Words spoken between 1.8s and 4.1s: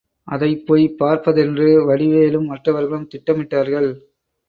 வடிவேலும் மற்றவர்களும் திட்டமிட்டார்கள்.